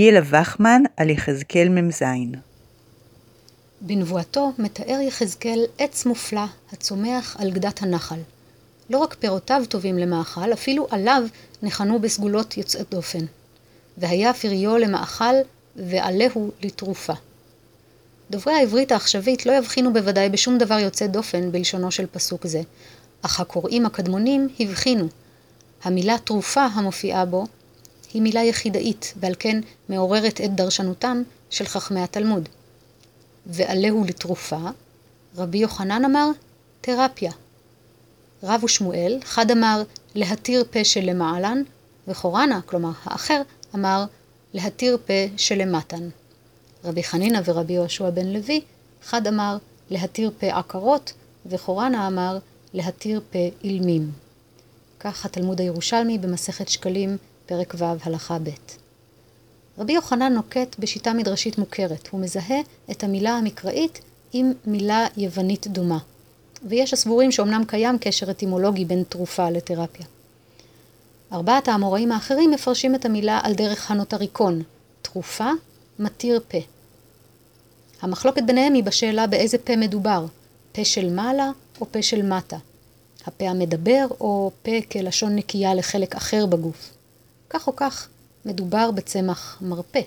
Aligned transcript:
גילה 0.00 0.20
וחמן 0.24 0.82
על 0.96 1.10
יחזקאל 1.10 1.68
מ"ז 1.68 2.02
בנבואתו 3.80 4.52
מתאר 4.58 5.00
יחזקאל 5.00 5.64
עץ 5.78 6.06
מופלא 6.06 6.44
הצומח 6.72 7.36
על 7.38 7.50
גדת 7.50 7.82
הנחל. 7.82 8.18
לא 8.90 8.98
רק 8.98 9.14
פירותיו 9.14 9.62
טובים 9.68 9.98
למאכל, 9.98 10.52
אפילו 10.52 10.86
עליו 10.90 11.22
ניחנו 11.62 11.98
בסגולות 11.98 12.56
יוצאות 12.56 12.90
דופן. 12.90 13.24
והיה 13.98 14.34
פריו 14.34 14.76
למאכל 14.76 15.34
ועלהו 15.76 16.50
לתרופה. 16.62 17.14
דוברי 18.30 18.54
העברית 18.54 18.92
העכשווית 18.92 19.46
לא 19.46 19.52
יבחינו 19.52 19.92
בוודאי 19.92 20.28
בשום 20.28 20.58
דבר 20.58 20.78
יוצא 20.78 21.06
דופן 21.06 21.52
בלשונו 21.52 21.90
של 21.90 22.06
פסוק 22.06 22.46
זה, 22.46 22.62
אך 23.22 23.40
הקוראים 23.40 23.86
הקדמונים 23.86 24.48
הבחינו. 24.60 25.08
המילה 25.84 26.16
תרופה 26.24 26.64
המופיעה 26.64 27.24
בו 27.24 27.46
היא 28.12 28.22
מילה 28.22 28.44
יחידאית, 28.44 29.14
ועל 29.16 29.34
כן 29.38 29.60
מעוררת 29.88 30.40
את 30.40 30.54
דרשנותם 30.54 31.22
של 31.50 31.64
חכמי 31.64 32.00
התלמוד. 32.00 32.48
ועלהו 33.46 34.04
לתרופה, 34.04 34.58
רבי 35.36 35.58
יוחנן 35.58 36.04
אמר, 36.04 36.30
תרפיה. 36.80 37.32
רב 38.42 38.64
ושמואל, 38.64 39.18
חד 39.24 39.50
אמר 39.50 39.82
להתיר 40.14 40.64
פה 40.70 40.84
שלמעלן, 40.84 41.62
וחורנה, 42.08 42.60
כלומר 42.66 42.90
האחר, 43.04 43.42
אמר 43.74 44.04
להתיר 44.54 44.98
פה 45.06 45.14
שלמתן. 45.36 46.08
רבי 46.84 47.02
חנינא 47.02 47.40
ורבי 47.44 47.72
יהושע 47.72 48.10
בן 48.10 48.26
לוי, 48.26 48.60
חד 49.02 49.26
אמר 49.26 49.56
להתיר 49.90 50.30
פה 50.38 50.46
עקרות, 50.46 51.12
וחורנה 51.46 52.06
אמר 52.06 52.38
להתיר 52.72 53.20
פה 53.30 53.38
אילמים. 53.64 54.10
כך 55.00 55.24
התלמוד 55.24 55.60
הירושלמי 55.60 56.18
במסכת 56.18 56.68
שקלים, 56.68 57.16
פרק 57.50 57.74
ו', 57.78 57.84
הלכה 58.02 58.38
ב'. 58.38 58.48
רבי 59.78 59.92
יוחנן 59.92 60.32
נוקט 60.32 60.76
בשיטה 60.78 61.12
מדרשית 61.12 61.58
מוכרת, 61.58 62.08
הוא 62.08 62.20
מזהה 62.20 62.60
את 62.90 63.04
המילה 63.04 63.30
המקראית 63.30 64.00
עם 64.32 64.52
מילה 64.64 65.06
יוונית 65.16 65.66
דומה. 65.66 65.98
ויש 66.68 66.92
הסבורים 66.92 67.32
שאומנם 67.32 67.64
קיים 67.66 67.98
קשר 68.00 68.30
אטימולוגי 68.30 68.84
בין 68.84 69.02
תרופה 69.08 69.50
לתרפיה. 69.50 70.06
ארבעת 71.32 71.68
האמוראים 71.68 72.12
האחרים 72.12 72.50
מפרשים 72.50 72.94
את 72.94 73.04
המילה 73.04 73.40
על 73.42 73.54
דרך 73.54 73.90
הנוטריקון, 73.90 74.62
תרופה, 75.02 75.50
מתיר 75.98 76.40
פה. 76.48 76.58
המחלוקת 78.02 78.42
ביניהם 78.42 78.74
היא 78.74 78.84
בשאלה 78.84 79.26
באיזה 79.26 79.58
פה 79.58 79.76
מדובר, 79.76 80.26
פה 80.72 80.84
של 80.84 81.10
מעלה 81.10 81.50
או 81.80 81.86
פה 81.92 82.02
של 82.02 82.22
מטה, 82.22 82.56
הפה 83.26 83.48
המדבר 83.48 84.06
או 84.20 84.50
פה 84.62 84.82
כלשון 84.92 85.36
נקייה 85.36 85.74
לחלק 85.74 86.14
אחר 86.14 86.46
בגוף. 86.46 86.99
כך 87.50 87.66
או 87.66 87.76
כך, 87.76 88.08
מדובר 88.44 88.90
בצמח 88.90 89.58
מרפא. 89.60 90.00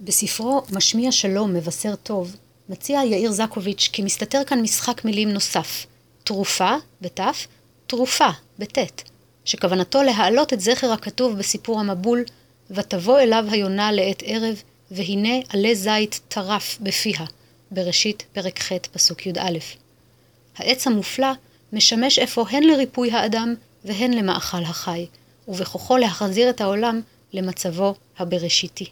בספרו 0.00 0.62
משמיע 0.70 1.12
שלום 1.12 1.54
מבשר 1.54 1.94
טוב, 1.94 2.36
מציע 2.68 3.00
יאיר 3.04 3.32
זקוביץ' 3.32 3.88
כי 3.92 4.02
מסתתר 4.02 4.44
כאן 4.44 4.62
משחק 4.62 5.04
מילים 5.04 5.28
נוסף, 5.28 5.86
תרופה, 6.24 6.74
בתף, 7.00 7.46
תרופה, 7.86 8.28
בטית, 8.58 9.04
שכוונתו 9.44 10.02
להעלות 10.02 10.52
את 10.52 10.60
זכר 10.60 10.92
הכתוב 10.92 11.38
בסיפור 11.38 11.80
המבול, 11.80 12.24
ותבוא 12.70 13.20
אליו 13.20 13.44
היונה 13.50 13.92
לעת 13.92 14.22
ערב, 14.26 14.62
והנה 14.90 15.34
עלה 15.48 15.74
זית 15.74 16.20
טרף 16.28 16.78
בפיה, 16.80 17.26
בראשית 17.70 18.24
פרק 18.32 18.60
ח' 18.60 18.72
פסוק 18.92 19.26
י"א. 19.26 19.58
העץ 20.56 20.86
המופלא 20.86 21.32
משמש 21.72 22.18
אפוא 22.18 22.48
הן 22.48 22.62
לריפוי 22.62 23.10
האדם 23.10 23.54
והן 23.84 24.12
למאכל 24.12 24.62
החי, 24.62 25.06
ובכוחו 25.48 25.96
להחזיר 25.96 26.50
את 26.50 26.60
העולם 26.60 27.00
למצבו 27.32 27.94
הבראשיתי. 28.18 28.90